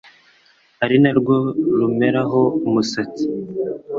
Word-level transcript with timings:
ari 0.83 0.95
narwo 1.03 1.35
rumeraho 1.77 2.41
umusatsi, 2.67 3.25